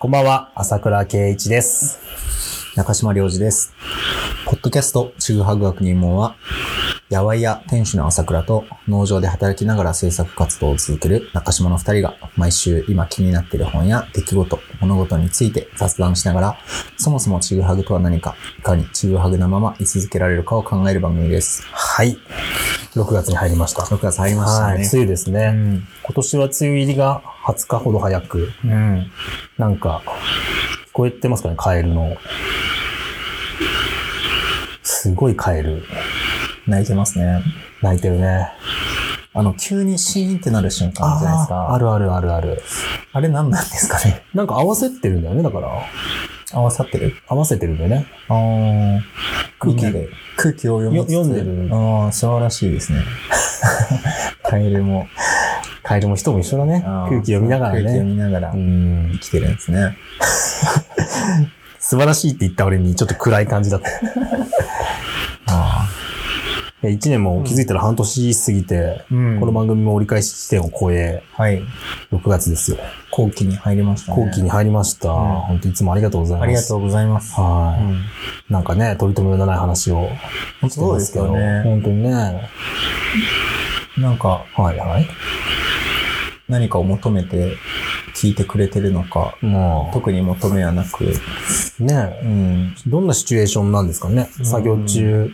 [0.00, 1.98] こんばんは、朝倉圭一です。
[2.76, 3.74] 中島良二です。
[4.44, 6.36] ポッドキャスト、ちぐはぐ学入門は、
[7.10, 16.58] やわいや店主の朝倉と農場で働きながら制作活動を続ける中島の二人が毎週今気になっている本や出来事、物事について雑談しながら、
[16.98, 21.62] そもそもちぐはぐとは何か、いかにちぐはぐなまま居続けられるかを考える番組です。
[21.72, 22.18] はい。
[22.94, 23.84] 6月に入りました。
[23.84, 24.90] 6月入りましたはい、ね。
[24.92, 25.52] 梅雨ですね。
[25.54, 25.88] うん。
[26.02, 29.10] 今年は梅雨入りが20日ほど早く、うん。
[29.56, 30.02] なんか、
[30.88, 32.18] 聞こえてますかね、カエルの。
[34.82, 35.84] すごいカエル、
[36.68, 37.42] 泣いてますね。
[37.82, 38.48] 鳴いてるね。
[39.34, 41.72] あの、急にシーンってなる瞬間じゃないですか。
[41.74, 42.62] あるあるあるある。
[43.12, 44.22] あれ何なんですかね。
[44.34, 45.68] なんか合わせてるんだよね、だから。
[46.52, 47.14] 合わさってる？
[47.26, 48.06] 合わせてるんだよね。
[48.28, 49.00] あー
[49.60, 53.00] 空気で空気を読み読んでるああ、素晴らしいですね。
[54.44, 55.06] カエルも。
[55.82, 56.82] カエルも人も一緒だね。
[57.08, 58.10] 空気読みながら空気読ね。
[58.12, 59.18] みながらうん生。
[59.20, 59.96] きてるんですね。
[61.78, 63.88] 素晴らしいって言った俺にちょっと暗い感じだった。
[66.80, 71.42] あ1年も気づいたら半年過ぎて、うんこの番組も折り返し地点を超え、あ。
[71.42, 71.60] はい。
[72.12, 72.78] 6月ですよ。
[73.10, 74.24] 後期に入りましたね。
[74.24, 75.10] 後期に入りました。
[75.10, 76.44] ん本当いつもありがとうございます。
[76.44, 77.34] ありがとうございます。
[77.34, 78.04] はい、うん
[78.48, 80.20] なんかね、取り留めのない話をして
[80.62, 80.86] ますけど。
[80.86, 82.10] そうですよね本当にね。
[83.98, 85.08] なんか、はいはい。
[86.48, 87.56] 何かを求めて
[88.14, 91.04] 聞いてくれてるのか、も特に求めはなく、
[91.80, 92.74] う、ねうん。
[92.86, 94.30] どんなシチュエーションなんですかね。
[94.38, 95.32] うん作業中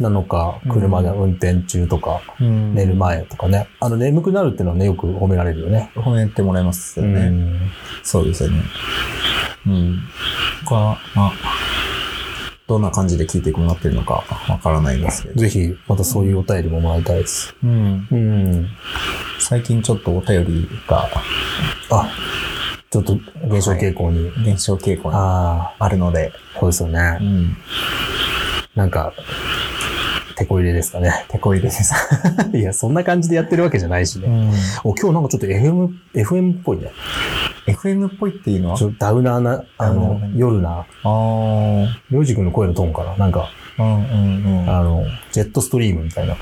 [0.00, 2.94] なのか、車で運転中とか、うん寝る。
[2.94, 3.68] 前とかね。
[3.80, 5.90] あの、眠くなるっていうのはね、よく褒められるよね。
[5.94, 7.20] 褒めてもらいますよね。
[7.20, 7.70] うん
[8.02, 8.62] そうですよね。
[9.66, 9.98] うん。
[10.64, 11.32] これは、まあ、
[12.66, 15.40] どんな感じで聞いてもらってるのかわからないんですけど。
[15.40, 17.54] ぜひ、またそういうお便りももらいたいです。
[17.62, 18.08] うん。
[18.10, 18.68] うん。
[19.38, 21.08] 最近ちょっとお便りが
[21.90, 22.08] あ、
[22.90, 24.30] ちょっと減少傾向に。
[24.44, 26.98] 減少傾向にああるので、あ、そうですようね。
[27.20, 27.56] ん。
[28.74, 29.12] なんか、
[30.36, 31.26] 手こ入れですかね。
[31.28, 31.94] 手こ入れです。
[32.52, 34.28] いや、そんな感じでやってるわけじゃないしね。
[34.28, 34.50] ん。
[34.82, 36.90] お、今日なんかちょっと FM、FM っぽいね。
[37.66, 38.76] FM っぽいっていうのは？
[38.76, 40.86] ちょダウナーな、あの夜な、ああ。
[42.10, 43.16] りょうじくんの声のトーンかな？
[43.16, 44.70] なんか、うんうんうん。
[44.70, 46.36] あの、ジェットストリームみたいな。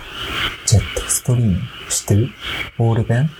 [0.66, 1.58] ジェットストリーム？
[1.88, 2.28] 知ってる？
[2.78, 3.22] ボールペン？
[3.22, 3.30] 違う。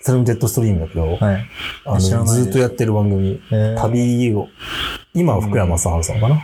[0.00, 1.46] それもジェットストリームだけど、はい。
[1.84, 4.48] あのずっとやってる番組、えー、旅を、
[5.12, 6.38] 今は福山雅治さんかな？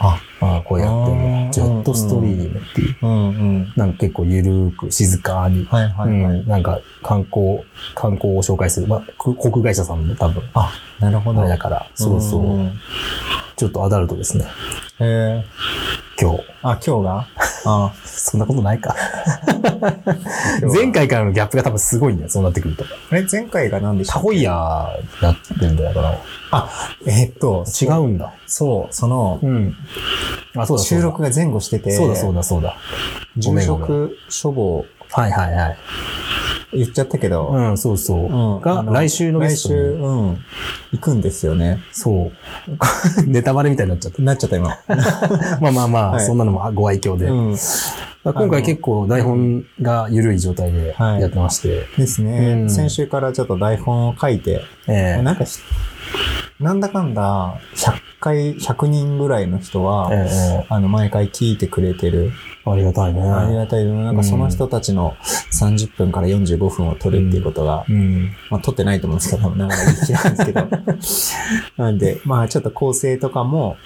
[0.00, 1.50] あ、ああ、こうやってるあーの。
[1.52, 2.96] ジェットストリームっていう。
[3.00, 3.72] うんうん。
[3.76, 6.38] なんか結構ゆるーく静かに、はいはいはい。
[6.40, 7.60] うん、なんか観光、
[7.94, 8.88] 観光を紹介する。
[8.88, 11.46] まあ、く航空会社さんも多分、あ、なるほど。
[11.46, 12.72] だから、そうそう、んん
[13.56, 14.44] ちょっとアダルトですね。
[14.98, 16.42] えー、今日。
[16.62, 17.26] あ、今日が？
[17.64, 18.94] あそんなことないか。
[20.74, 22.84] 前回からのギャップが多分すごいんだよ、そうなってくると。
[23.10, 26.18] あれ、前回が何でしたタホイヤーやってるんだよ、だから。
[26.50, 26.70] あ、
[27.06, 28.32] えーっと、違うんだ。
[28.46, 29.74] そう、その、うん。
[30.56, 30.84] あ、そうだ。
[30.84, 32.76] 収録が前後してて、そうだ、そうだ、そうだ。
[33.44, 35.76] ごめ住んごめん職処方はいはいはい。
[36.72, 38.18] 言っちゃったけど、うん、そうそう。
[38.26, 39.80] うんが、来週のゲ来週、ストに。
[39.80, 40.44] うん、
[40.92, 41.82] 行くんですよね。
[41.92, 42.32] そう。
[43.26, 44.74] ネタバレみたいになっちゃっなっちゃった今。
[44.74, 44.96] た。
[45.60, 47.26] まあまあまあ、はいそんなのもご愛嬌で。
[47.26, 47.56] うん。
[48.24, 51.86] 今回結構台本が緩い状態ではいやってまして。
[51.98, 55.58] ですね、うん先週からちょっと台本を書いて、ええなんかひ、
[56.62, 62.32] なんだかんだ、100回、100人ぐらいの人は、えあの、毎回聞いてくれてる。
[62.64, 63.20] ありがたいね。
[63.20, 63.92] ありがたいな。
[64.04, 65.16] なんかその人たちの
[65.52, 68.30] 30分から45分を取るっていうことが、うん。
[68.48, 70.68] まあ撮ってないと思うんですけど、ながら一なんですけど。
[71.84, 73.76] なんで、まあちょっと構成とかも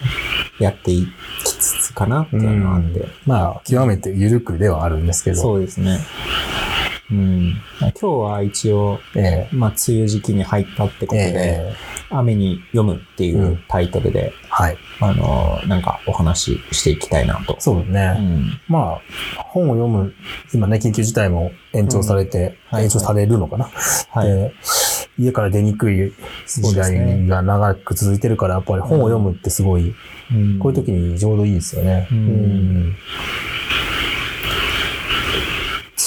[0.60, 1.06] やってい
[1.44, 3.08] きつつかなっていうのがあって。
[3.25, 5.37] まあ、極めて緩くではあるんですけど。
[5.37, 5.98] そうですね。
[7.11, 7.55] うん。
[7.81, 11.75] 今日は一応、えまあ梅雨時期に入ったってことええで、え
[12.11, 14.78] 雨に読むっていううんタイトルで、はい。
[15.00, 17.56] あのーなんかお話ししていきたいなと。
[17.59, 18.21] そうだね。
[18.21, 18.61] うん。
[18.69, 19.00] ま
[19.39, 20.12] あ、本を読む、
[20.53, 23.70] 今ね、緊急事態も延長されて、はい延長されるのかな、
[24.11, 24.29] はい。
[24.29, 24.53] で
[25.19, 26.12] 家から出にくい
[26.47, 29.94] 時代が長く続いてるから、やっぱり本を読むってすごい、
[30.32, 32.08] うんこういう時にちょうどいいですよね。
[32.11, 32.97] うん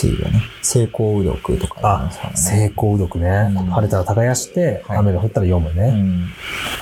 [0.03, 2.35] 梅雨はね、成功右読とかあ。
[2.35, 5.89] 成功読ね、うん晴れたら耕して、はい雨が降ったら読むね。
[5.89, 6.29] うん。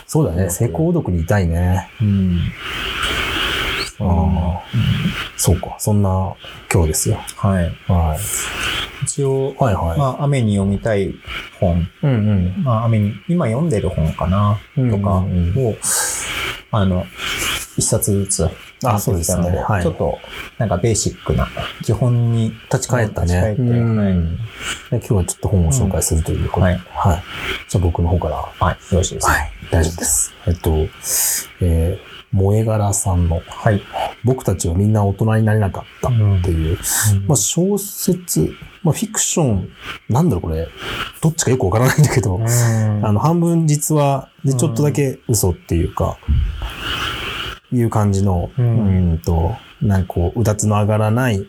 [0.06, 0.50] そうだね。
[0.50, 1.90] 成功読にいたいね。
[2.02, 2.40] うん。
[4.00, 4.62] ああ
[5.38, 5.76] そうか。
[5.80, 6.36] そんな
[6.72, 7.18] 今日ですよ。
[7.36, 7.66] はい。
[7.88, 8.20] はい。
[9.04, 9.98] 一応、はいはい。
[9.98, 11.14] まあ、雨に読みたい
[11.60, 12.64] 本、うんうん。
[12.64, 15.76] まあ、雨に、今読んでる本かな、とかうんうんを、
[16.72, 17.06] あの、
[17.78, 18.50] 一冊ずつ
[18.84, 19.50] あそうですね。
[19.68, 19.84] はい。
[19.84, 20.18] ちょっと、
[20.58, 21.48] なんかベーシックな、
[21.84, 23.28] 基本に立ち返ったね。
[23.28, 23.62] 立ち返って。
[23.62, 24.14] うんはい
[24.90, 26.80] で今日はちょっと本を紹介するということで、うん。
[26.80, 27.24] はい。
[27.68, 28.36] じゃあ僕の方から。
[28.36, 29.34] はい、よろしいですか？
[29.34, 29.52] はい。
[29.72, 30.34] 大丈夫です。
[30.48, 30.72] えっと、
[31.62, 33.82] えー、萌え柄さんの、はい。
[34.24, 36.12] 僕たちはみんな大人になれなかったっ
[36.44, 36.78] ていう、
[37.28, 38.54] まあ小説、
[38.84, 39.70] まあフィクション、
[40.10, 40.68] なんだろうこれ、
[41.22, 42.46] どっちかよくわからないんだけど、うん。
[43.06, 46.18] あの、半分実話でちょっとだけ嘘っていうか、
[47.72, 51.46] いう感じの、ううんんと、なんかこう、うだつの上がらない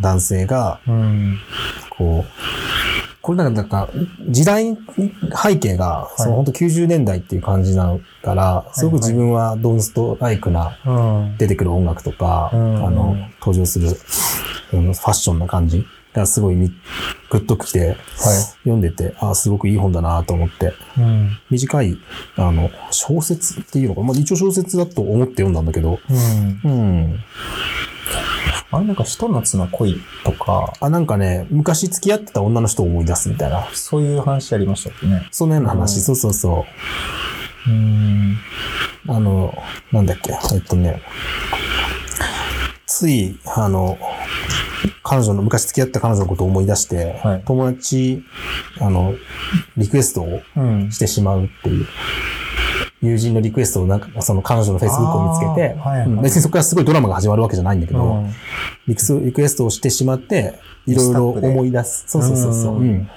[0.00, 1.38] 男性が、うん。
[1.90, 2.30] こう、
[3.22, 3.88] これなんか、なんか、
[4.28, 4.76] 時代
[5.42, 10.92] 背景が、その本当90年代っていう感じなのから、すごく自分はドンストライクなう
[11.32, 11.36] ん。
[11.38, 13.94] 出てくる音楽とか、うんあの、登場する、うん
[14.70, 16.70] ファッションな感じがすごいみ
[17.30, 17.96] グッときて、はい。
[18.64, 21.38] 読んでて、あすごくいい本だなと思って、うん。
[21.50, 21.98] 短い、
[22.36, 25.98] あの、小説っていうのかな、まあ一応小説だと思って読んだんだけど、
[26.64, 26.70] うん。
[26.70, 27.18] うん。
[28.70, 35.26] あれなんか、ひと夏の恋とか、あ、なんかね、昔付き合ってた女の人を思い出すみたいな、そういう話ありましたっけね。
[35.30, 36.66] そんなような話、うんそうそうそ
[37.66, 37.70] う。
[37.70, 38.36] うん。
[39.08, 39.56] あの、
[39.90, 41.00] なんだっけ、えっとね、
[42.86, 43.96] つい、あの、
[45.02, 48.22] 彼女の、昔付き合った彼女のことを思い出して、はい友達、
[48.80, 49.14] あの、
[49.76, 50.90] リクエストをうん。
[50.92, 51.86] してしまうっていう。
[53.00, 58.34] 友人のリクエストをなんか、その彼女の Facebook を見つけて、はいはいうん別にそこからすごいドラマが始まるわけじゃないんだけど、うん
[58.88, 58.94] リ
[59.32, 62.04] クエストをしてしまって、いろいろ思い出す。
[62.06, 62.78] そうそうそうそう。
[62.78, 63.10] ううん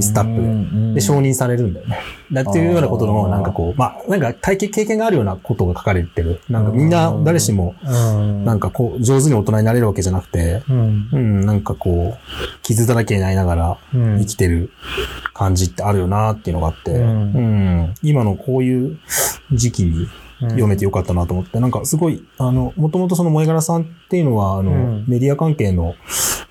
[0.00, 1.00] スタップで。
[1.00, 1.98] 承認されるんだよね。
[2.32, 6.40] だっていうようなことの、なんかこう、まあ、なんか体験、経験があるようなことが書かれてる。
[6.48, 8.44] なんかみんな、誰しも、うん。
[8.44, 11.08] なんかこう、上手に大人になれるわけじゃなくて、うん。
[11.12, 14.70] うん、なんかこう、傷だらけになりながらうん生きてる
[15.34, 18.98] 感じってあるよなっていうのがあって、うんうん今のこういう
[19.52, 20.08] 時期に
[20.50, 25.04] 読めてよかったなと思って、なんかすごい、あの、もともとその萌え柄さんっていうのは、あの、うん。
[25.06, 25.94] メディア関係の、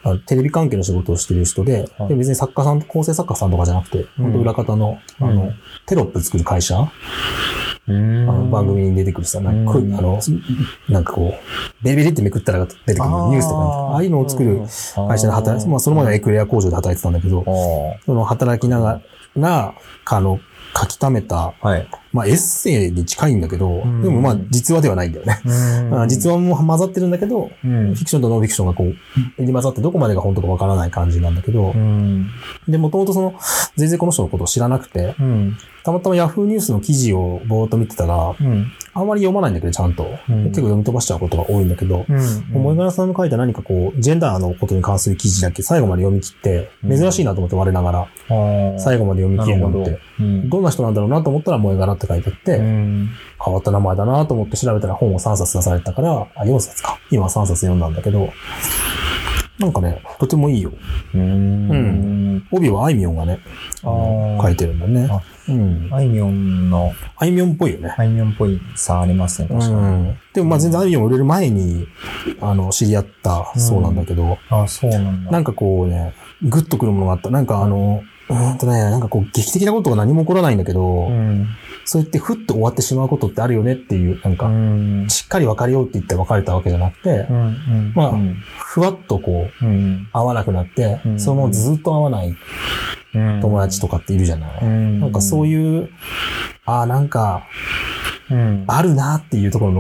[0.04, 2.10] あテレビ関係の仕事をしてる人で、はい。
[2.10, 5.28] で別に作家さん、構成作家さんとかじゃなくて、本当裏方の、うん。
[5.28, 5.52] あの、
[5.86, 6.92] テロップ作る会社、
[7.88, 8.30] うん。
[8.30, 10.20] あの番組に出てくるさ、なんかあの、
[10.90, 14.62] なんかこう、ベリベリってめくったら出てくるニュースとかに、ああいうのを作る
[15.08, 17.44] 会社で働いて、まあその前はエクレア工場で働いてたんだけど、
[18.06, 19.02] その働きなが
[19.36, 20.40] ら、あの、
[20.80, 21.88] 書き溜めた、はい。
[22.14, 25.42] まあエッセイに近いんだけど、うんでもまあ実話ではないんだよね。
[25.94, 28.94] あ実話も混ざってるんだけど、うんフィクションとノンフィクションがこう、
[29.38, 32.28] 入り混ざってどこまでが本当かわからない感じなんだけどう、ん。
[32.68, 33.34] で、もともとその、
[33.76, 35.58] 全然この人のことを知らなくて、うん。
[35.84, 38.72] たまたまヤフーニュースの記事をぼーっと見てたら、うん。
[38.94, 40.04] あんまり読まないんだけど、ちゃんと。
[40.30, 42.20] うん結構読み飛ばしちゃうことが多いんだけど、うん。
[42.50, 48.08] 萌え柄さんの書いた何かこう、ジェンダーのことに関する記事だけ最後まで読み切って、うん珍しいなと思って我ながら、
[48.80, 50.50] 最後まで読み切れるなんて、うん。
[50.50, 53.10] どんな人なんだろうなと思ったら萌え柄って書いてあって、うん。
[53.44, 56.98] 変わった名前だなと思って調べたら本を3冊出されてたから、あ、4冊か。
[57.12, 58.30] 今3冊読んだんだけど、
[59.60, 60.72] なんかね、とてもいいよ。
[61.14, 62.48] うん。
[62.52, 63.40] 帯はあいみょんがね、
[63.84, 65.22] 書いてるんだねあ。
[65.48, 65.90] うん。
[65.92, 67.94] あいみょんの、あいみょんっぽいよね。
[67.96, 70.10] あいみょんっぽいさありますね、う確かに。
[70.10, 70.18] ん。
[70.34, 71.88] でもまあ全然あいみょん売れる前に、
[72.42, 75.32] あの、知り合ったそうなんだけど、あ、そうなんだ。
[75.32, 77.30] なんかこうね、グッとくるものがあった。
[77.30, 81.48] なんかあの、うーんとね、なんかこう劇的なことが何も起こらないんだけど、うん。
[81.92, 85.10] そうやってふっと終わってしまうことってあるよねっていう、なんうか、ん。
[85.10, 87.92] しっかり別れようって言って別れたわけじゃなくてう、ん。
[87.94, 88.36] まあうん。
[88.58, 90.08] ふわっとこう、うん。
[90.14, 92.34] 会わなくなって、うんそのままずっと会わない
[93.42, 94.64] 友達とかっているじゃない。
[94.64, 95.00] うん。
[95.02, 95.90] なんかそういいう、
[96.64, 97.44] ああ、なんか、
[98.30, 98.64] うん。
[98.68, 99.76] あるなっていうところう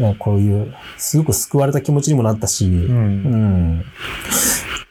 [0.00, 2.90] の、こういう、すごく救われた気持ちにもなったし、う。
[2.90, 3.84] うんん。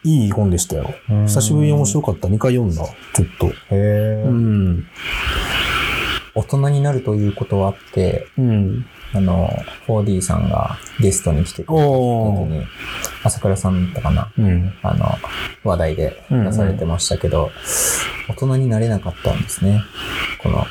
[0.02, 0.94] いい本でしたよ。
[1.26, 2.28] 久しぶりに面白かった。
[2.28, 2.82] 2回読んだ。
[3.12, 3.48] ちょっと。
[3.48, 4.30] へえう。
[4.30, 4.86] ん。
[6.38, 8.86] 大人になるということはあって、うん。
[9.12, 9.48] あの、
[9.86, 11.90] 4D さんがゲストに来てくれた時。
[11.90, 12.66] に、
[13.24, 14.72] 朝倉さんだったかなうん。
[14.82, 15.06] あの、
[15.64, 17.50] 話題で出されてましたけど、
[18.28, 19.82] 大人になれなかったんですね。
[20.42, 20.64] この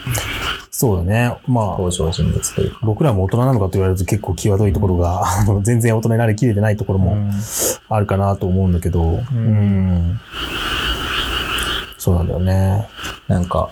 [0.72, 1.36] そうだね。
[1.48, 2.80] まあ、登場人物というか。
[2.84, 7.32] 僕らも大人なのかと言われると結構際どいところが、あの 全然大人になりきれてないところもうん
[7.90, 10.20] あるかなと思うんだけど、うん。
[11.98, 12.88] そうなんだよね。
[13.28, 13.70] なんか、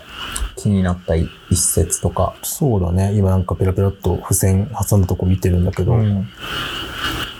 [0.56, 2.34] 気になった一節とか。
[2.42, 3.12] そうだね。
[3.14, 6.28] 今なんかペラペラっと付箋挟んだとこ見てるんだけど、うん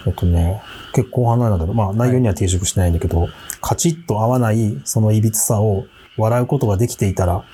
[0.07, 0.63] えっとね、
[0.93, 3.29] 結構後半なんだけど、まあ内容には抵触してないんだけど、
[3.61, 7.45] カチッと合わないその歪さを笑うことができていたら、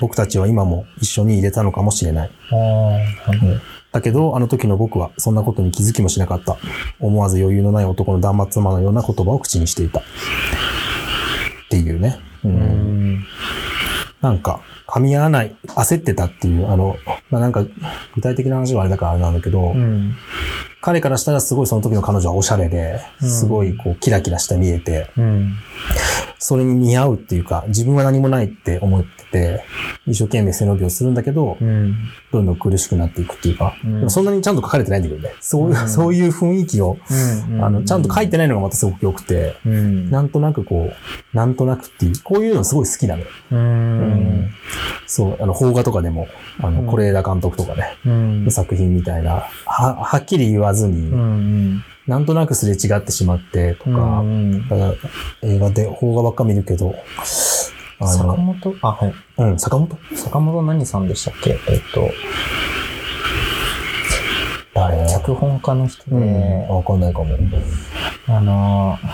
[0.00, 2.30] 僕たちは今も一緒に入れたのかもしれない。
[2.50, 3.60] あー
[3.92, 6.56] だけど、あの時の僕はそんなことに気づきもしなかった。
[7.00, 10.00] 思わず余裕のない男の断末魔のような言葉を口にしていた。
[10.00, 10.02] っ
[11.70, 12.18] ていうね。
[12.44, 13.26] ううんん。
[14.20, 16.96] なんか、噛み合わない、焦ってたっていう、あの、
[17.30, 17.64] まあなんか、
[18.14, 19.74] 具体的な話はあれだからあれなんだけど、う。
[20.80, 25.56] 彼からしたらすごいその時の彼女はおしゃれで、うんすごいこうキラキラして見えて、うん。
[26.38, 29.64] それに似合うっていうか、自分は何もないって思ってて、
[30.06, 31.94] 一生懸命背伸びをするんだけど、うん。
[32.32, 35.34] どんどん苦しくなっていくっていうか、うんでもそんなにちゃんと書かれてないんだけどね。
[35.40, 36.96] そういう、うんそういう雰囲気を、
[37.50, 37.64] うん。
[37.64, 40.10] あの、ちゃんと書いてないのがまたすごく良くて、うん。
[40.10, 43.26] なんとなくこう、なんとなくっていう、こういうのすごい好きなのよ。
[43.50, 44.50] うん。
[45.06, 46.26] そう、あの、邦画とかでも、
[46.60, 48.44] あの、うん是枝監督とかね、うん。
[48.46, 51.84] の作品みたいな、は、はっきり言わずに、うん。
[52.06, 54.68] なんとなくすれ違ってしまってとか、うん。
[54.68, 54.94] だから
[55.42, 56.94] 映画で邦画ばっか見るけど、
[57.98, 58.76] あ坂の、本？
[58.82, 59.14] あ、はい。
[59.38, 59.98] うん、坂本？
[60.16, 61.58] 坂本何さんでしたっけ？
[61.68, 62.10] えっと、
[64.74, 65.06] 誰？
[65.08, 67.36] 脚本家の人で、うん、わかんないかも。
[68.26, 69.08] あのー、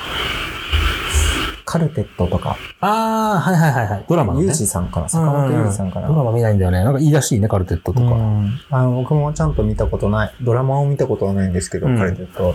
[1.66, 4.04] カルテットとか、ああ、はいはいはいはい。
[4.08, 4.46] ドラマのね。
[4.46, 6.84] ユージさんかな坂本ユージさんかな、ドラマ見ないんだよね。
[6.84, 8.06] なんかいいらしいね、カルテットとか。
[8.06, 12.54] うんあの僕もちゃんと見たことない、ドラマを見たことはないんですけど、うんカルテット。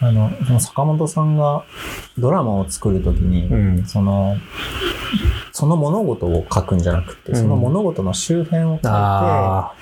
[0.00, 1.62] あの、その坂本さんが
[2.18, 3.84] ドラマを作るときに、うん。
[3.86, 4.36] その、
[5.52, 9.72] その物事を書くんじゃなくて、うんその物事の周辺を書いて、あ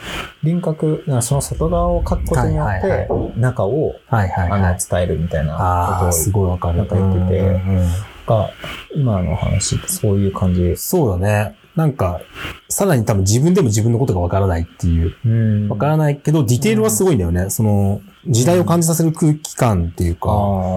[0.42, 3.08] 輪郭、その外側を書くことによって、
[3.38, 4.78] 中を、あ、はいはいあの、はい。
[4.90, 6.78] 伝えるみたいなああ、すこごいわかる。
[6.78, 8.50] なんか言っててうんうんうんとが、
[8.94, 10.88] 今の話ってそういう感じです。
[10.88, 11.56] そうだね。
[11.74, 12.20] なんか、
[12.68, 15.14] さらに多分自分でも自分のことがわからないっていう。
[15.24, 17.50] うんわからないけど、ディテールはすごいんだよね。
[17.50, 20.32] その、時代を感じさせる空気感っていうか、あ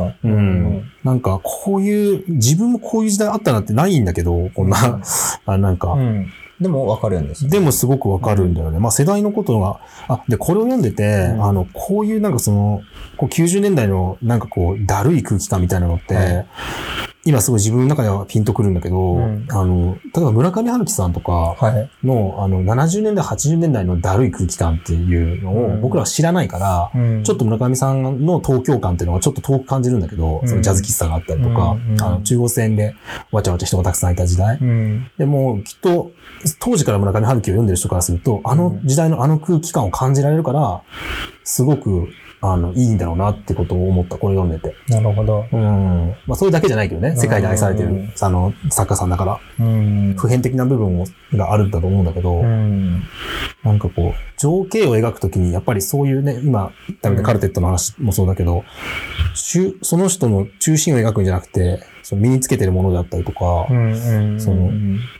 [0.10, 0.84] あ、うん。
[1.04, 5.02] なんか、こういう、自分もこういう時代あったなってないんだけど、こんな、
[5.46, 6.32] あなんか、うん。
[6.62, 8.78] でもわかるんですよでもすごくわかるんだよね。
[8.78, 12.84] まあ世代のことが、あ、で、これを読んでて、うんあの、こういうなんかその、
[13.18, 16.46] こう90年代のなんかこう、だるい空気感みたいなのって、はい
[17.24, 19.46] 今すごい自分の中ではピンとくるんだけど、うん。
[19.50, 21.90] あの、例えば村上春樹さんとかはい。
[22.04, 25.82] の、あの、70年代、80年代のだるい空気感っていうのをうん。
[25.82, 27.24] 僕らは知らないから、うん。
[27.24, 30.48] ちょっと村上さんの東京感っていうのがちょっと遠く感じるんだけど、うん。
[30.48, 32.96] そのジャズ喫茶があったりとか、あの中央線で
[33.32, 34.58] わちゃわちゃ人がたくさんいた時代。
[34.60, 35.12] うん。
[35.20, 36.12] でも、きっと、
[36.60, 40.82] 当時から村上春樹を読んでる人からすると、あの時代のあの空気感を感じられるから、
[41.44, 42.08] すごく、
[42.44, 44.76] あの、いいんだろうなってことを思った、これ読んでて。
[44.92, 45.46] なるほど。
[45.52, 46.16] うん。
[46.26, 50.16] まあ、それだけじゃないけどね、世界で愛されてるうん、あの、作家さんだから、うん。
[50.18, 53.04] 普遍的な部分もがあるんだと思うんだけど、うん。
[53.64, 58.64] なんかこう、情景を描くときに、やっぱりそういうね、今言ったカルテットの話もそうだけど、
[59.36, 64.40] 中その人の中心を描くんじゃなくて、その身につけてるものだったりとか、うん。
[64.40, 64.72] その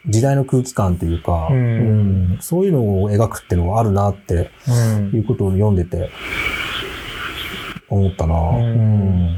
[0.08, 4.72] 時代の空気感というか、うんうんそういうのを描くっていうのはあるなってう
[5.12, 5.16] ん。
[5.16, 6.10] いうことを読んでて
[7.96, 8.34] 思ったな。
[8.34, 8.68] んう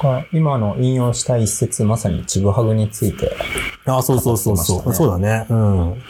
[0.00, 3.36] か今の引用した一節、まさにちぐはぐについて。
[3.84, 5.46] あ、そうそうそうそう、そうだね。
[5.50, 6.02] うん。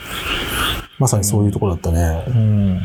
[0.98, 2.24] まさにそういうところだったね。
[2.28, 2.80] うん。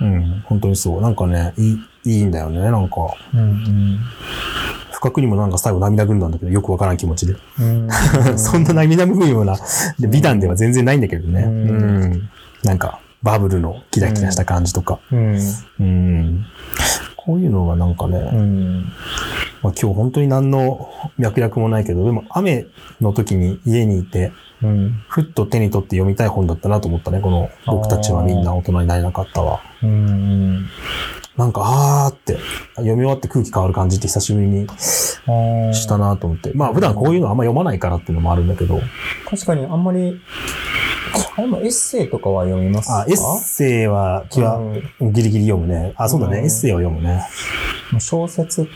[0.00, 1.00] うん、本当にそう。
[1.00, 2.58] なんかね、いい、いいんだよね。
[2.58, 2.96] なんか、
[3.32, 3.98] うん。
[4.90, 7.36] 不覚にもなんか最後涙ぐんだんだけど、よくわからん気持ちで。
[7.60, 7.88] うん。
[8.36, 9.56] そんな涙ぐむような、
[9.98, 11.42] で美談では全然ないんだけどね。
[11.42, 12.30] ううんん。
[12.64, 15.00] なんか、バブルのキラキラした感じとか。
[15.10, 15.38] うん。
[15.80, 16.46] うん。
[17.16, 18.82] こういうのがなんかね、うん。
[19.62, 22.66] まあ、今日本当に何の脈絡もないけど、でも雨
[23.00, 24.30] の時に家にいて、
[24.62, 25.02] うん。
[25.08, 27.22] ふっと手に取って読みたい本だったなと思ったね。
[27.22, 29.60] この、僕たちはみんな大人になれなかったわ。
[29.82, 30.66] うん。
[31.36, 32.38] なんか、あーって、
[32.76, 36.52] 読み終わって空気変わる感じって久しぶりにしたなと思って。
[36.54, 38.80] まあ普段こういうのあんま読まないからっていうのもあるんだけど、
[39.28, 40.20] 確かにあんまり、
[41.36, 43.00] あでもエッセイとかは読みますか？
[43.00, 45.92] あ、エッセイは気はうんギリギリ読むね。
[45.96, 46.38] あ、そうだね。
[46.38, 47.22] うんエッセイは読むね。
[47.98, 48.70] 小説と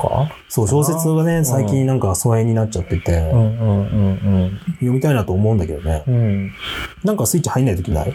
[0.00, 0.30] か？
[0.48, 6.04] そう、小説がね、最近なんか疎遠になっちゃってて、うんうんうん読みたいなと思うんだけどね。
[6.06, 6.14] うん。
[6.14, 6.52] うん。
[7.04, 8.14] なんかスイッチ入んない時ない？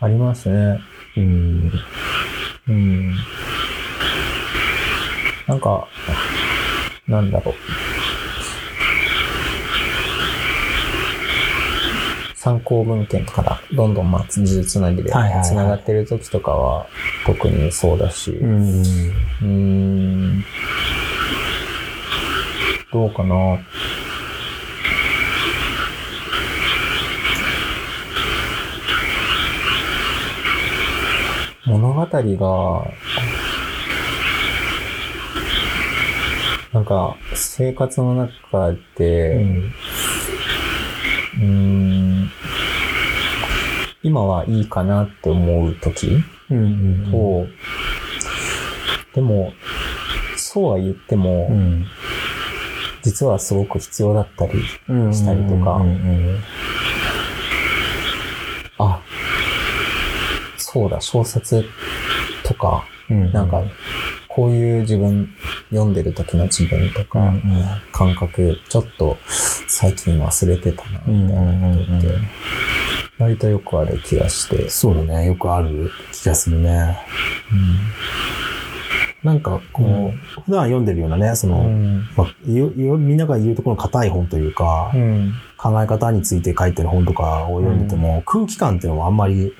[0.00, 0.80] ありますね。
[1.16, 1.72] うん。
[2.68, 3.14] うん。
[5.48, 5.86] なんか、
[7.08, 7.54] なんだろう。
[12.46, 15.10] 参考文献からどんどんまあ、呪術つなぎで
[15.42, 16.86] 繋がってる時とかは
[17.26, 18.44] 特にそうだし、う。
[18.44, 20.44] うんーん。
[22.92, 23.34] どうかな。
[31.66, 32.92] 物語が、
[36.72, 39.72] なんか、生活の中う、ん。
[41.38, 42.15] うーん、
[44.06, 46.22] 今はいいかなって思う時？
[46.50, 47.08] うん。
[47.10, 47.46] と、
[49.14, 49.52] でも、
[50.36, 51.84] そうは言っても、うん。
[53.02, 55.12] 実はすごく必要だったり、うん。
[55.12, 55.72] したりとか。
[55.72, 56.38] うんうん
[60.58, 61.64] そうだ、小説
[62.44, 63.62] とか、うんなんか、
[64.28, 65.30] こういう自分、
[65.70, 67.42] 読んでる時の自分とか、うん
[67.92, 72.08] 感覚、ちょっと最近忘れてたな、みたいなことって、
[73.18, 74.68] 割とよくある気がして。
[74.68, 75.26] そうだね。
[75.26, 76.98] よくある気がするね。
[79.22, 82.08] なんか、こう、うん普段読んでるようなね、その、うん。
[82.16, 85.32] まあ、みんなが言うところの硬い本というか、うん。
[85.56, 89.52] 考え方について書いてる本とかを読んでても、空気感っていうのはあんまり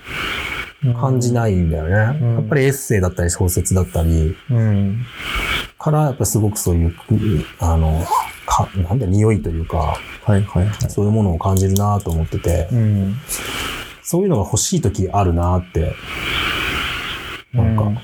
[1.00, 2.18] 感じないんだよね。
[2.20, 5.04] うんやっぱりエッセイだったり小説だったりうん。
[5.78, 6.94] から、やっぱりすごくそういう、
[7.58, 8.04] あの、
[8.46, 10.90] かなんだ、匂いというか、はいはいはい。
[10.90, 13.16] そういうものを感じるなと思ってて、うん。
[14.02, 15.92] そういうのが欲しい時あるなって、
[17.52, 18.00] なんか、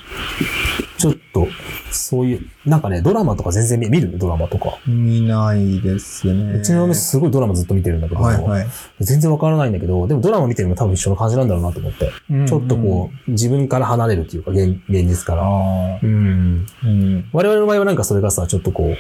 [0.99, 1.47] ちょっと、
[1.91, 4.79] そういう、なんかね、ドラマとか全然見見るドラマとか。
[4.87, 6.55] 見ないですね。
[6.59, 8.67] うちの嫁すごいドラマずっと見てるんだけど、はいはい。
[9.01, 12.11] 全然わからないんだけど、でもドラマ見てるのも多分一緒の感じなんだろうなと思って。
[12.47, 15.39] ちょっとこう、自分から離れるというか、現現実かうん。
[15.39, 15.99] ら。
[16.03, 16.67] うん。
[16.85, 17.29] うん。
[17.33, 18.97] 我々の場合はなんかそれがさ、ちょっとこう、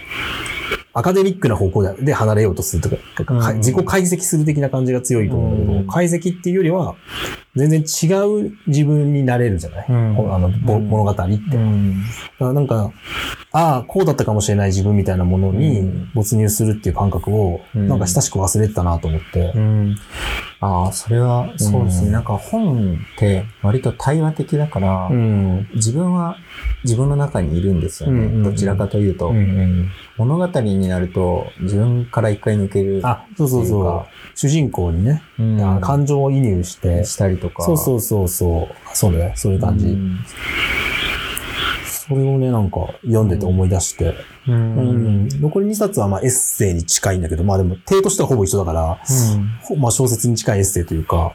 [0.94, 3.56] アカデミックな方向でで離れようとするとか、かうん。
[3.58, 5.87] 自己解析する的な感じが強いと思うんだけど、うん。
[5.87, 6.94] 解析っていうよりは、
[7.54, 8.06] 全然違
[8.46, 10.34] う自分になれるじゃない、うん。
[10.34, 11.25] あの、物語って。
[12.40, 12.92] なんか、
[13.52, 16.11] ああ、こうだったかもしれない自分みたいなものうにん。
[16.14, 17.88] 没入するっていう感覚を、うん。
[17.88, 19.52] なんか親しく忘れてたなと思って。
[19.54, 19.58] う。
[19.58, 19.96] ん。
[20.61, 22.06] ああ、それは、そうですね。
[22.06, 22.12] うん。
[22.12, 25.68] なんか本って割と対話的だから、うん。
[25.75, 26.37] 自分は
[26.84, 28.42] 自分の中にいるんですよね。
[28.42, 29.32] どちらかというと、
[30.16, 33.00] 物語になると自分から一回抜ける。
[33.04, 34.06] あ、そうそうそう。
[34.34, 37.62] 主人公にね、うんあ感情を移入して、したりとか。
[37.62, 39.86] そうそうそうそう、そうね、そういう感じ。
[39.86, 40.18] うん
[42.12, 44.14] それをね、なんか読んでて思い出して。
[44.48, 44.52] う。
[44.52, 45.28] うんん。
[45.40, 48.98] 残り2冊はまあエッセイに近いんだけど、まあでも、体としてはほぼ一緒だから、
[49.62, 51.34] ほまあ小説に近いエッセイというか。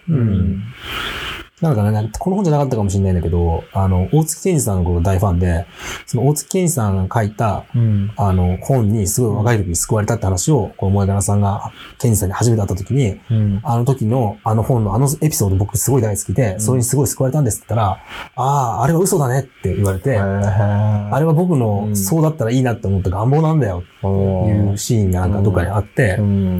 [1.61, 5.65] なんかね、この本じゃなかったかもしれないんだけど、あの、大月健二さんのこと大ファンで、
[6.05, 8.11] その大月健二さんが書いた、うん。
[8.15, 13.59] あの、本にすごい若い時に救われたって話を、この萌え柄さんが、健二さんに初めて会った時に、うん。
[13.63, 18.03] あの時のあの本のあのエピソード僕すごい大好きで、んそれにすごい救われたんですって言ったら、
[18.35, 18.43] あ
[18.79, 26.59] あ、あれは嘘だねって言われて、ああれは僕うのんそうだったらいいなって思った願望なんだよっていうシーンがなんかどっかにあってう、ん。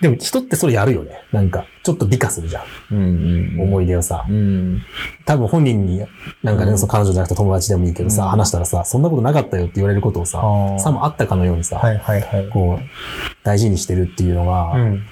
[0.00, 1.22] でも人ってそれやるよね。
[1.30, 2.94] なんか、ちょっと美化するじゃん。
[2.94, 3.60] うん。
[3.60, 4.24] 思い出をさ。
[4.28, 4.82] うん。
[5.24, 6.06] 多分本人に、
[6.42, 12.48] なんかね、うんその彼女じゃなくて友達でもいいけどさ、うん話したらさ、そんなことなかったよって言われることをさ、あさもあったかのようにさ、はいはいはい。
[12.50, 12.82] こう、
[13.42, 15.02] 大事にしてるっていうのうが、ん。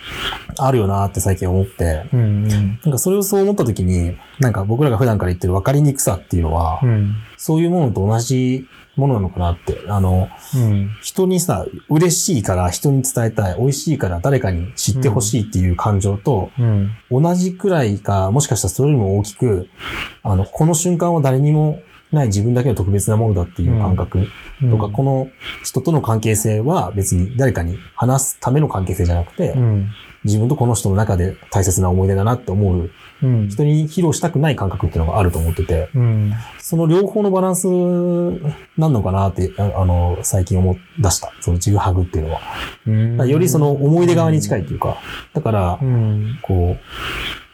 [0.59, 2.49] あるよなって最近思って、うん。
[2.49, 7.15] なんかそれをそう思った時に、なんか僕らが普段から言ってる分かりにくさっていうのは、うん。
[7.37, 8.69] そういうものと同じ
[9.01, 9.81] ものなのかなって。
[9.89, 10.91] あの、うん。
[11.03, 16.91] 人にさ、嬉しいから人に伝えたい、美味しいから誰かに知ってほしいっていう感情と、うん。
[17.11, 19.69] 同じくらいか、もしかしたらそれよりも大きく、
[20.23, 21.81] あの、この瞬間は誰にも
[22.13, 24.27] ない自分だけの特別なものだっていう感覚
[24.71, 25.29] とか、この
[25.65, 29.91] 人との関係性は別に誰かに話すための関係性じゃなくて、うん。
[30.25, 32.91] 自分とこの人の中で大切な思い出だなって思う、うん。
[33.21, 36.33] 人に披露したくない感覚っていうのがあると思ってて、うん。
[36.59, 37.67] その両方のバランス
[38.79, 41.33] なんのかなって、ああの、最近思い出した。
[41.41, 43.27] そのちぐはぐっていうのは。
[43.27, 44.97] よりその思い出側に近いというか、
[45.35, 46.39] だからう、ん。
[46.43, 46.81] こう、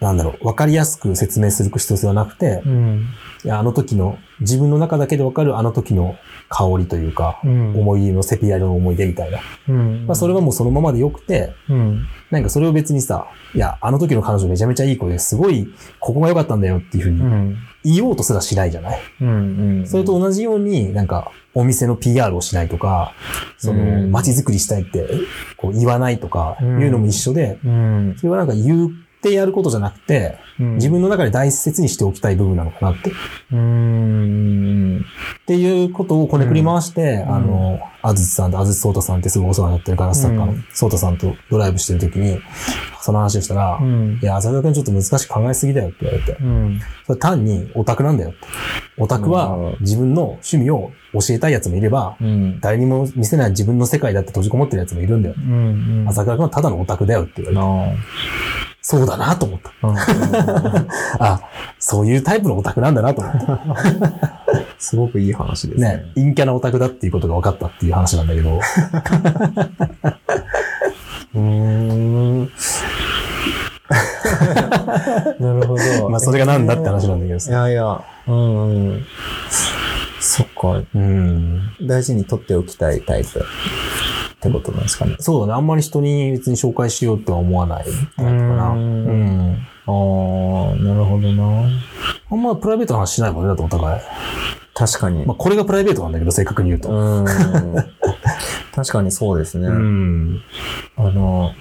[0.00, 3.06] なんだろう、わかりやすく説明する必要はなくて、うん。
[3.44, 6.16] いやあの時の、自分の中だけでわかるあの時の
[6.50, 7.74] 香りというか、うん。
[7.74, 9.38] 思い出のセピア色の思い出みたいな。
[9.68, 10.06] うん。
[10.06, 12.06] まあそれはもうそのままでよくて、うん。
[12.30, 17.56] なんかそれを別にさ、いや、あの時の彼女めちゃめちゃいい子ですごい、ここが良かったんだよっていうふううにん。
[17.84, 19.00] 言おうとすらしないじゃない？
[19.22, 19.84] うん。
[19.86, 23.14] それと同じように、なんか、お店の PR をしないとか、
[23.56, 25.08] その、うん街づくりしたいって、
[25.56, 28.14] こう言わないとか、うんいうのも一緒で、うん。
[28.18, 28.90] それはなんか言
[29.26, 33.10] ってやることじゃなくて、自分の中で大切にしておきたい部分なのかなって。
[33.10, 33.12] っ
[33.52, 35.04] うん。
[35.46, 42.38] ていうことをこねくり回して、んあの、あずつさんとあずつそうたさんってすごいお世話になってるガラス作家のうんそうたさんとドライブしてる時に、
[43.02, 44.24] その話をしたら、うんい。
[44.24, 46.36] や、浅田君ちょっと難しく考えすぎだよって言われて。
[46.40, 46.80] うん。
[47.06, 48.38] それ単にオタクなんだよって。
[48.98, 52.60] オタクはうん自分の趣味を教えたいやつもいれば、うん。
[52.60, 55.34] 誰にも見せない自分の世界だって閉じこもってるやつもいるんだよ。
[55.36, 56.04] うん。
[56.08, 57.98] 朝倉君はただのオタクだよって言われて。
[58.94, 59.72] なそうだなと思った。
[59.82, 59.94] あ。
[61.18, 61.40] あ、
[61.78, 63.58] そういうタイプのオタクなんだなと思った。
[64.78, 68.60] すごくいい話ですねね。、陰キャなオタクだっていうことが分かったっていう話なんだけど。
[71.34, 72.50] うーん。
[75.40, 76.08] なるほど。
[76.08, 77.52] まあそれがなんだって話なんだけどいさ。
[77.52, 79.04] やいや、うんうん。
[80.20, 80.80] そっか。
[80.94, 81.60] うん。
[81.82, 83.44] 大事に取っておきたいタイプ
[84.48, 85.16] ってことなんですかね。
[85.20, 85.58] そうだね。
[85.58, 88.70] あんまり人に別に紹介しようとは思わないタイプかな。
[88.70, 89.66] ううんん。
[89.86, 91.68] ああ、なるほどな。
[92.30, 94.00] あんまプライベートの話しないもんね、だってお互い。
[94.74, 95.24] 確かに。
[95.24, 96.90] まあ、これがプライベートなんだけど、正確に言うと。
[96.90, 97.24] うん。
[98.74, 99.68] 確かにそうですね。
[99.68, 100.42] うん。
[100.96, 101.52] あの、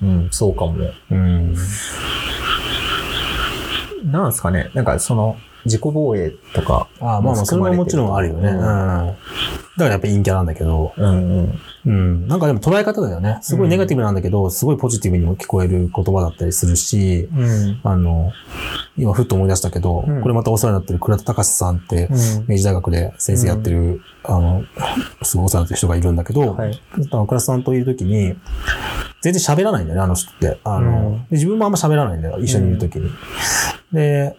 [0.00, 0.74] うん、そうかも。
[1.10, 1.54] うん。
[4.04, 4.70] なんですかね。
[4.74, 6.88] なんかその、自己防衛とか。
[7.00, 8.48] ああ、まあまあ、それももちろんあるよね。
[8.48, 9.16] ううん
[9.76, 11.60] からやっぱ陰キャなんだけど、うんうん。
[11.86, 12.28] うん。
[12.28, 13.38] なんかでも捉え方だよね。
[13.42, 17.80] すごいネガティブなんだけど、すごいポジティブにも聞こえる言葉だったりするし、うん。
[17.82, 18.32] あの、
[18.96, 20.22] 今ふっと思い出したけど、うん。
[20.22, 22.08] これまたお世話になってる倉田隆さんって、
[22.46, 24.64] 明治大学で先生やってる、あの、
[25.22, 26.80] すごいお世話になってる人がいるんだけど、はい。
[27.10, 28.36] 倉田さんといるときに、
[29.22, 30.58] 全然喋らないんだよね、あの人って。
[30.64, 33.10] あの、自分もあんま喋らないんだよ、一緒にいるときに。
[33.92, 34.36] で、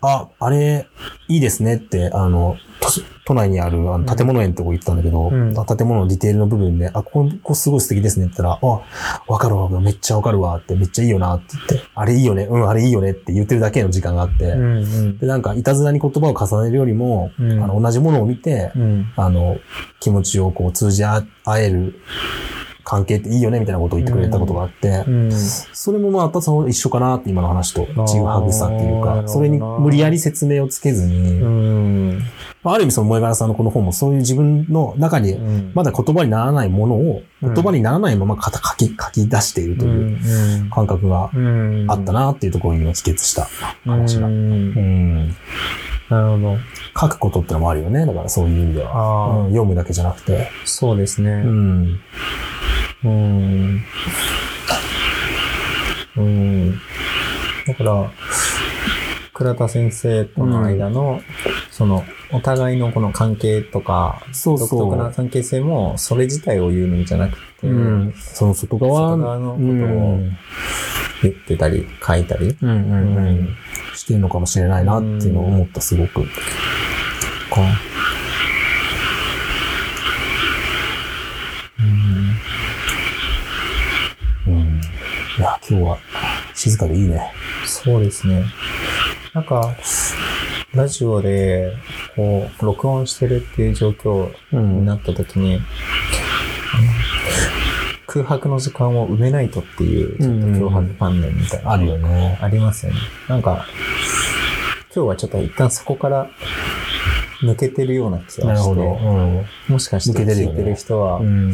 [0.00, 0.86] あ、あれ、
[1.28, 2.90] いいですねって、あの、都
[3.26, 5.54] 都内にあるあの建物園ってとこ行ってたんだけど、うん。
[5.54, 8.82] 建物のディテールの部分で、あ、ここ、ここすごい素敵ですねって言ったら、あ、
[9.26, 15.18] わかるわ、めっちゃわかるわって、めっちゃいいよなって言って、あれいいよね、うん、あれいいよねって言ってるだけの時間があって、うんうん。
[15.18, 19.12] で、なんか、いたずらに言葉を重ねるよりも、うんあの、同じものを見て、うん。
[19.16, 19.58] あの、
[20.00, 21.24] 気持ちをこう通じ合
[21.58, 22.00] える
[22.86, 25.32] 関係っていいよねみたいなことを言ってくれたことがあって、うん。
[25.32, 32.22] それもまたその一緒かなって今の話とちぐはぐさっていうか、それに無理やり説明をつけずに、うん。
[32.62, 35.36] まあある意味その萌え柄さんのこの本もそういう自分の中に
[35.74, 41.86] まだ言葉にならないものをうん言葉にならないまま書き書き出しているという感覚がうん。
[41.88, 43.48] あったなっていうところに今帰結した
[43.84, 44.28] 話が。
[44.28, 45.36] ううんん。
[46.08, 46.58] なるほど。
[47.00, 48.06] 書くことってのもあるよね。
[48.06, 49.28] だからそういう意味では。
[49.28, 50.50] うん読むだけじゃなくて。
[50.64, 51.30] そうですね。
[51.30, 52.00] うん。
[53.04, 53.84] うん。
[56.16, 56.72] うん。
[57.66, 58.10] だから、
[59.34, 61.20] 倉田先生との間の、
[61.70, 67.70] その、お互いのこの関係とか、そう独特なそ関係性も、それ自体を言うのじゃなくて、う。
[67.70, 68.14] うん。
[68.16, 70.36] その外側外側のことをうん
[71.22, 72.56] 言ってたり、書いたり。
[72.60, 73.56] うんうんうん。
[73.94, 76.22] してるのかもしれないなっていうのを思った、すごく。
[76.22, 76.28] か。
[84.46, 84.80] うんうん。
[85.38, 85.98] いや、今日は
[86.54, 87.32] 静かでいいね。
[87.64, 88.44] そうですね。
[89.32, 89.74] なんか、
[90.74, 91.72] ラジオで、
[92.14, 95.62] こう、録音してるっていう状況うになった時に、あの
[98.16, 101.72] 空白の時間を埋めないとっていう、ちょっと脅迫観念みたいな。
[101.72, 102.38] あるよね。
[102.40, 102.98] ありますよね。
[103.28, 103.66] なんか、
[104.94, 106.30] 今日はちょっと一旦そこから
[107.42, 109.44] 抜けてるような気がしなるほど。
[109.68, 111.50] て、もしかして抜けてるよね聞いてる人はう、ん。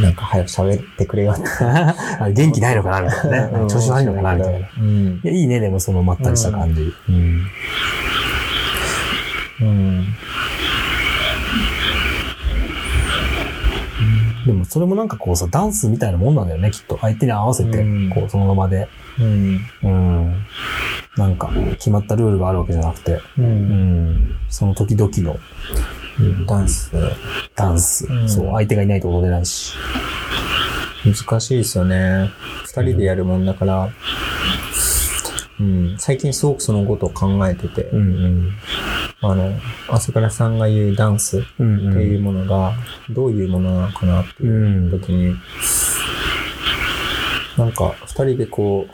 [0.00, 1.36] なんか早く喋ってくれよっ
[2.32, 3.68] 元気ないのかなみたいなね。
[3.68, 4.58] 調子悪いのかなみたいな。
[4.60, 5.20] いうん。
[5.24, 6.94] や、いいね、でもそのまったりした感じ。
[7.08, 7.46] うん。
[9.62, 10.06] うん。
[14.46, 16.98] でもそれもなんかこうさ、ダンスみたいなもんなんだよね、きっと。
[17.00, 18.88] 相手に合わせてうん、こう、その場で。
[19.18, 19.60] うん。
[19.82, 20.46] うん。
[21.16, 23.22] なんか、決まったルールがあるわけじゃなくて、う。
[23.38, 24.36] うんん。
[24.48, 25.38] その時々の
[26.46, 26.92] ダンス、
[27.54, 28.06] ダンス。
[28.06, 29.74] うんそう、相手がいないと踊れないし。
[31.04, 32.30] 難しいですよね。
[32.64, 33.90] 二人でやるもんだから、
[35.58, 35.96] うん。
[35.98, 38.52] 最近すごくそのことを考えてて、うん
[39.22, 39.52] あの、
[39.88, 41.86] 朝倉さんが言うダンスっうん。
[41.88, 42.72] うんていうものが、
[43.10, 44.90] どういうものなのかなっていううん。
[44.90, 45.34] 時に、
[47.58, 48.86] なんか、二人でこ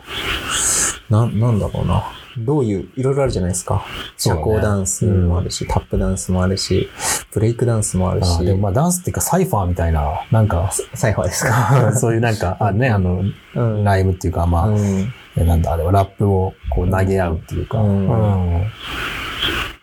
[1.09, 2.03] う、なん、なんだろうな。
[2.37, 3.85] どういう、いろいろあるじゃないですか。
[4.17, 6.89] 社交ダンスもあるし、タップダンスもあるし、
[7.31, 13.23] ブレイクダンスもあるし、あでもまあダンスっていうかサイファーみたいな、なんか、サイファーですかそういうなんか、あね、あの、
[13.55, 13.83] うん。
[13.83, 15.13] ライムっていうか、まあ、うん。
[15.37, 18.67] えなんだ、あれはラップをこう投げ合うっていうか、うんうん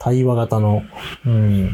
[0.04, 0.82] 対話型の、
[1.24, 1.70] うん。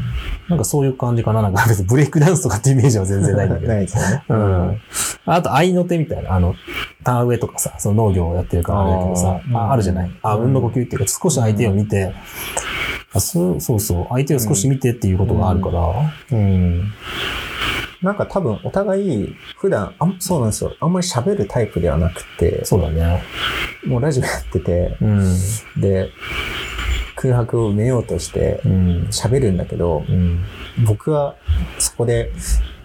[0.47, 1.41] なんかそういう感じかな。
[1.41, 3.67] なんか別にブレイクダンスとかってイメージは全然ないんだけど。
[3.73, 4.23] ないですよね。
[4.29, 4.81] うん。
[5.25, 6.55] あと、愛の手みたいな、あの、
[7.03, 10.11] 田植えとかさ、その農業をやってるからあれだけどさ、あーああるじゃない？
[10.23, 12.13] あ、うん運の呼吸っていうか、少し相手を見て、
[13.13, 15.81] あそうそうそう、相手を少し見てっていうことがあるから、
[16.31, 16.83] うん。
[18.01, 20.73] なんか多分お互い普段あんそうなんですよ。
[20.79, 23.21] あんまり喋るタイプではなくて、そうだね。
[23.85, 25.35] もうラジオやってて、うん。
[25.77, 26.09] で、
[27.21, 29.07] 空白を埋めようとしてうん。
[29.11, 30.43] 喋るんだけど、うん。
[30.87, 31.35] 僕は
[31.77, 32.31] そこで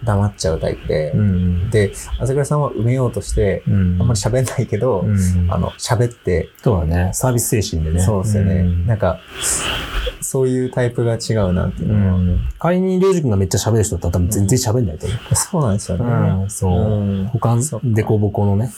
[0.03, 1.69] 黙っちゃうタイプで、うん。
[1.71, 3.97] で、朝倉さんは埋めようとして、うん。
[3.99, 5.17] あんまり喋んないけど、うん。
[5.51, 7.11] あの、喋って、そうだね。
[7.13, 7.99] サービス精神でね。
[7.99, 8.61] そうですよね。
[8.61, 9.19] んなんか、
[10.21, 12.39] そういうタイプが違うなっていううのは、ん。
[12.59, 15.35] 仮にりょうじくんがめっちゃ喋る人だったら多分全然喋んないと思う。
[15.35, 16.05] そうなんですよね。
[16.05, 16.71] うん、そう。
[16.71, 18.69] うん他でこぼこのね。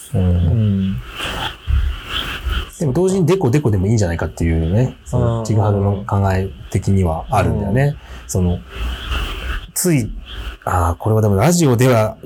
[2.80, 7.98] でも同時にデコデコでもいいんじゃないかっていうね、そうんのちぐはぐの考え的にはあるんだよね。
[8.26, 8.60] その、
[9.74, 10.10] つい、
[10.63, 12.18] ああ、これはでもラジオでは、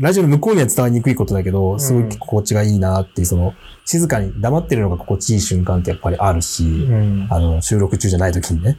[0.00, 3.52] ラジオの向こうには伝わりにくいことだけど、すごい心地がいいなっていう、その、
[3.86, 7.26] 静かに黙ってるのが心地いい瞬間ってやっぱりあるし、うん。
[7.30, 8.78] あの、収録中じゃない時にね。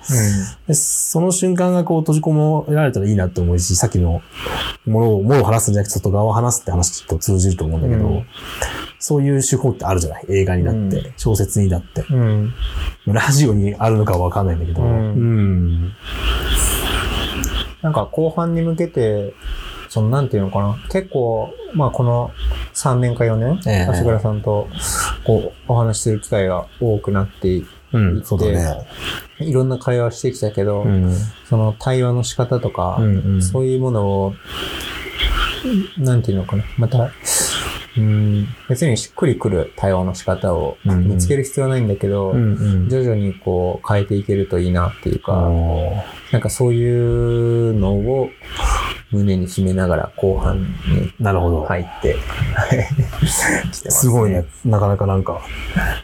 [0.67, 4.21] でその瞬間がこう閉じ込められたらいいなって思うし、さっきの
[4.85, 8.25] ものを、ものを話すんじゃなくて外側を話すって話と通じると思うんだけど、うん
[8.97, 10.25] そういう手法ってあるじゃない？
[10.29, 12.03] 映画になって、う小説になって。
[12.09, 12.53] うん。
[13.05, 14.93] ラジオにあるのかはわかんないんだけど、うんう
[15.91, 15.91] ん
[17.83, 19.35] なんか後半に向けて、
[19.95, 20.77] そのなんていうのかな。
[20.91, 22.29] 結構、まあこの
[22.73, 24.67] 3年か4年、ええ足倉さんと
[25.23, 28.87] こうお話しする機会が多くなっていうん、そうだね。
[29.39, 31.15] いろんな会話をしてきたけど、うん。
[31.47, 34.33] その対話の仕方とか、うんうんそういうものを、
[35.97, 36.65] なんていうのかな。
[36.77, 37.09] また、
[37.97, 42.89] うん、別にしっくりくる対話の仕方を見つける必要はないんだけど、うんうん。
[42.89, 45.49] 徐々にこう変えていけるといいなっていうか、
[46.31, 48.29] なんかそういうのを
[49.11, 50.65] 胸に秘めながら後半に
[51.19, 51.63] なるほど。
[51.63, 52.15] 入って、
[52.53, 54.45] は い来てますごいね。。
[54.65, 55.39] なかなかなんか、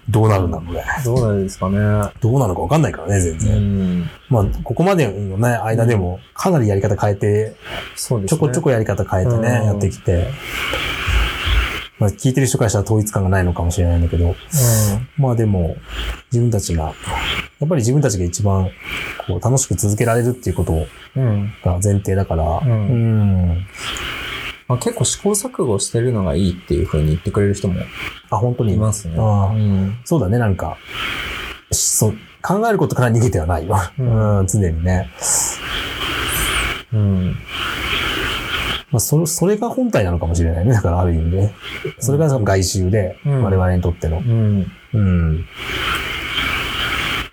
[0.10, 0.84] どうなるんだろうね。
[1.04, 1.78] どうなんですかね。
[2.22, 4.00] どうなのかわかんないからね、全う然。
[4.02, 4.10] ん。
[4.30, 7.56] まあ、ここまでのね、間でも、かなりやり方変えて、
[7.96, 8.40] そうですね。
[8.40, 10.28] ちょこちょこやり方変えてね、うんやってきて、
[12.02, 14.36] まあ、聞いてる人からしたら統一感がないのかもしれないんだけど、
[15.18, 15.78] まあでも、
[16.32, 16.92] 自分たちが、や
[17.68, 18.72] っぱり自分たちが一番、
[19.28, 21.24] こう、楽しく続けられるっていうことうん。
[21.24, 21.54] うん。
[21.64, 22.74] が前提だから、うんう
[23.54, 23.68] ん
[24.68, 27.80] まあ、結構試行錯誤してるのがいいっていう風に言ってくれる人も
[28.32, 29.16] あ、本当にいますね。
[29.20, 30.00] ああうん。
[30.04, 30.78] そうだね、なんか、
[31.72, 33.94] しそう、考えることから逃げてはないわ。
[34.00, 35.12] ううんん、常にね。
[36.94, 37.36] うん。
[38.92, 40.74] まあ、それ、それが本体なのかもしれないね。
[40.74, 41.54] だから、ある意味で。
[42.00, 44.22] それがその外周で、うん我々にとってのう。
[44.22, 44.72] ん。
[44.94, 45.46] うん。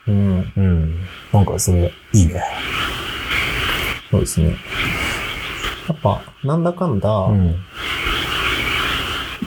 [0.06, 0.52] うん。
[0.56, 0.94] うん。
[1.32, 2.42] なんか、それ、いいね。
[4.10, 4.56] そうですね。
[5.88, 7.56] やっぱ、なんだかんだ、うん。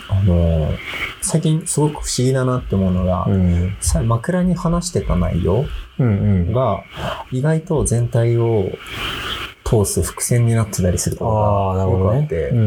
[0.10, 0.78] あのー
[1.24, 3.76] 最近すごく不思議だなって思うのが、うん。
[3.80, 5.66] さ枕に話してた内容
[6.00, 6.08] うん。
[6.08, 6.10] う
[6.50, 6.52] ん。
[6.52, 6.84] が、
[7.32, 8.66] 意外と全体を
[9.72, 11.84] 通す伏線になってたりすることが。
[11.84, 12.62] よくあって、うんう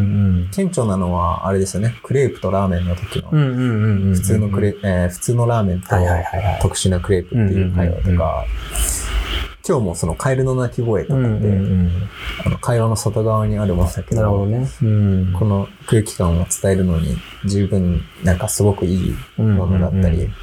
[0.44, 0.48] ん。
[0.50, 4.14] 顕著なのは、あれですよね、クレープとラーメンの時の、うんうんうんうん。
[4.14, 5.88] 普通のクレ、えー普通のラーメンと。
[6.62, 8.44] 特殊なクレープっていう会話うんうんうんとか、
[9.66, 11.52] 今日もそのカエルの鳴き声とかって、うんうんう
[11.84, 11.90] ん。
[12.46, 14.66] あの会話の外側にあるものだけど、なるほどね。
[14.82, 15.32] うん。
[15.38, 20.34] この空気感を伝えるのに十分なんかすごくいいものだったり、うんうん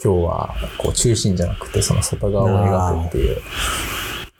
[0.00, 3.42] 今日はこう中心じゃなくてその外側を描くっていう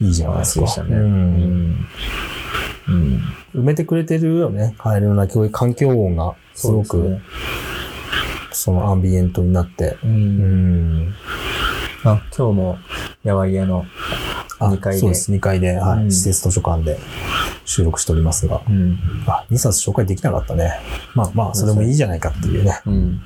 [0.01, 0.67] いいじゃないですか。
[0.67, 0.97] 話でしたね。
[0.97, 0.99] う。
[0.99, 1.87] うんん
[2.89, 3.23] うん
[3.55, 4.75] 埋めてくれてるよね。
[4.79, 7.19] カエルの鳴き声、環境音がすごく、
[8.53, 9.97] そのアンビエントになって。
[10.05, 11.15] ううんん。
[12.05, 12.79] あ今日も
[13.25, 13.85] やわい屋の
[14.61, 16.99] あ2階でそうです、2階で、はい、うん施設図書館で
[17.65, 18.63] 収録しておりますが。
[18.69, 20.81] うんあ、2冊紹介できなかったね。
[21.15, 22.81] まあまあ、それもいいじゃないかっていうね。
[22.87, 23.21] うん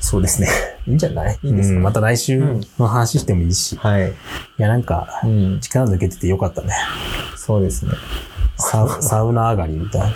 [0.00, 0.48] そうですね。
[0.86, 1.38] いいんじゃない？
[1.42, 1.76] いいですか？
[1.76, 2.38] うんまた来週
[2.78, 3.72] の話してもいいし。
[3.74, 4.12] いはい。
[4.58, 5.60] や、なんかう、ん。
[5.60, 6.72] 力抜けててよかったね。
[7.36, 7.92] そうですね。
[8.56, 10.08] サウサウナ上がりみたいな。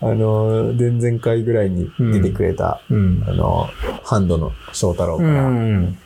[0.00, 3.24] あの、前々回ぐらいに出てくれた、うん。
[3.26, 3.68] あの、
[4.04, 5.96] ハンドの翔太郎かうら、ん。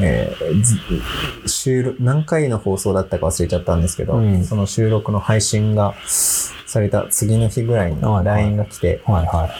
[0.00, 0.76] えーず
[1.46, 5.94] 収録、何回の放送だったか忘れちゃったんですけど、うんその収録の配信が
[6.72, 9.50] された次の日ぐらいに LINE が来て、はいはい。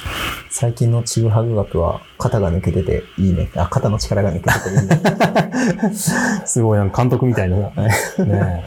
[0.48, 3.50] 最近のちぐはぐ学は肩が抜けてていいね。
[3.54, 5.94] あ、肩の力が抜けてていいね。
[6.46, 7.56] すごい、なんか監督みたいな。
[8.24, 8.64] ね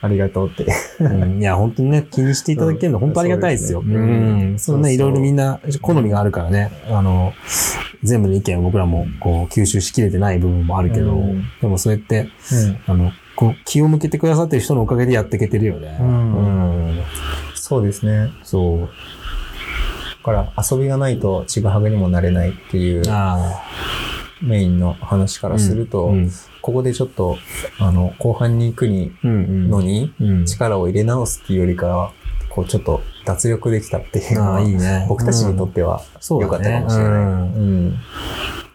[0.00, 0.66] ありがとうって。
[1.00, 3.82] うんいや、本当にね、気にしていただけるの本当ありがたいですよ。
[3.82, 4.54] そうん。
[4.58, 6.70] そうね、いろいろみんな好みがあるからね。
[6.90, 7.32] あの、
[8.04, 12.92] 全部の意見を僕らもこう吸収しきれてない部分もあるけど、うんでもそうやって、うん。
[12.92, 15.96] あの、こう気を向けてくださってる人のおかげでやっていけてるよね。
[16.00, 16.40] うんう
[17.00, 17.02] ん
[17.72, 18.30] そうですね。
[18.42, 18.80] そう。
[18.80, 18.86] だ
[20.22, 23.62] から遊びがないとちぐはぐにもなれないっていうあ
[24.42, 25.52] メインの話かあ。
[25.52, 26.30] らすると、うん。
[26.60, 27.38] ここでちょっと、
[27.78, 29.30] あの、後半に行くにうん。
[29.30, 29.70] うん。
[29.70, 30.44] のに、うん。
[30.44, 32.12] 力を入れ直すっていうよりかは、
[32.50, 35.06] こうちょっと脱力できたっていうのは、いいね。
[35.08, 37.12] 僕たちにとうんっては良かったかもしれない。
[37.12, 37.98] うんうん。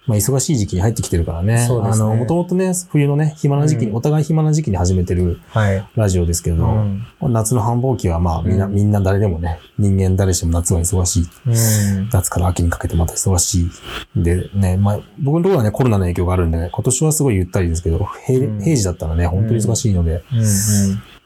[0.07, 1.65] まあ、忙しい時期に入ってきてるからね。
[1.67, 5.85] そうですねあの、もともとね、冬のね、暇な時期に、うんお互い暇な時期に始めてるはい。
[5.95, 7.03] ラジオですけど、うん。
[7.21, 11.29] 夏の繁忙期はまあみんな、うんみんな誰でもね、人間誰しも夏は忙しい。
[11.47, 12.09] うん。
[12.11, 13.69] 夏から秋にかけてまた忙しい。
[14.15, 20.39] でね、まあ僕のところはね、コロナの影響があるんで、ね、今年はすごいゆったりですけど、平,、うん平時だったらね、本当に忙しいので、うん。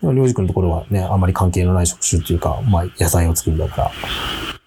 [0.01, 3.91] でも、りょうじくんのところはね、あんまり関係のない職種っていうか、まあ野菜を作るんだから、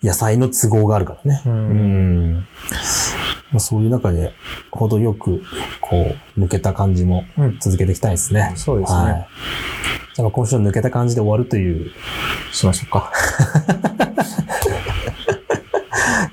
[0.04, 1.42] 野菜の都合があるからね。
[1.46, 4.34] うんうんまあ、そういう中で、
[4.70, 5.42] 程よく、
[5.80, 8.52] こう、抜けた感じもうん続けていきたいですね。
[8.56, 9.28] そうですねはい。
[10.14, 11.86] じゃあ、今週の抜けた感じで終わるという。
[11.88, 11.92] い
[12.52, 13.12] しましょうか。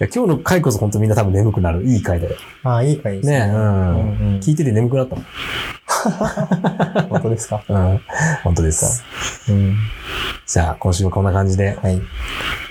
[0.01, 1.83] や今日の回こそ本当みんな多分眠くなる。
[1.83, 2.35] いい回だよ。
[2.63, 5.25] ああ、いい回ですねうん、うんうん聞いてて眠くなったもん。
[7.09, 7.63] 本当ですか？
[7.67, 8.01] うん。
[8.43, 9.03] 本当です。
[9.49, 9.77] うん。
[10.45, 12.01] じゃあ、今週はこんな感じで、はい。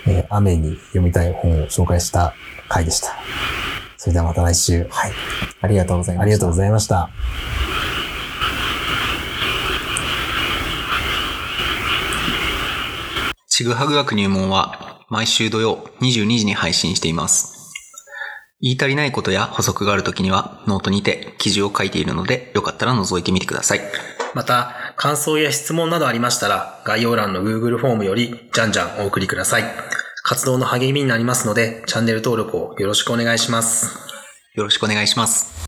[0.07, 2.35] えー雨に読みたい本を紹介した
[2.69, 3.09] 回でした。
[3.97, 4.87] それではまた来週。
[4.91, 5.13] はい。
[5.61, 6.23] ありがとうございました。
[6.23, 7.11] ありがとうございました。
[13.49, 17.60] ちぐはぐ学入門は毎週土曜22時に配信しています。
[18.63, 23.81] 言い足りないことや補足があるときにはノートにて記事を書いているのでよかったら覗いてみてください。
[24.35, 29.65] また、感想や質問などありましたら概要欄の Google フォームよりじゃんじゃんお送りください。
[30.23, 33.97] 活動の励みになりますのでチャンネル登録をよろしくお願いします。
[34.55, 35.60] よろしくお願いします。